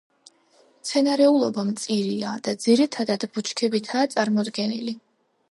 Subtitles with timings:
[0.77, 4.99] მცენარეულობა მწირია და ძირითადად ბუჩქებითაა წარმოდგენილი.